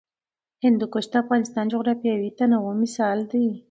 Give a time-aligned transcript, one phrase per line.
[0.63, 3.45] هندوکش د افغانستان د جغرافیوي تنوع مثال دی.